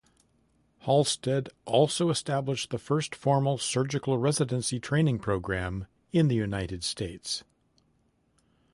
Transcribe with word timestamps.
Halsted 0.85 1.49
also 1.65 2.09
established 2.09 2.71
the 2.71 2.79
first 2.79 3.13
formal 3.13 3.59
surgical 3.59 4.17
residency 4.17 4.79
training 4.79 5.19
program 5.19 5.85
in 6.11 6.27
the 6.27 6.33
United 6.33 6.83
States. 6.83 7.43